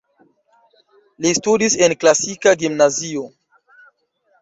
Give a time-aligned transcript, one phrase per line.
[1.27, 3.31] Li studis en klasika gimnazio.